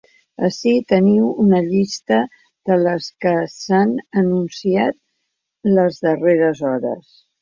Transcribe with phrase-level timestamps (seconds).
[0.45, 2.17] Ací teniu una llista
[2.69, 3.93] de les que s’han
[4.23, 4.99] anunciat
[5.77, 7.13] les darreres hores.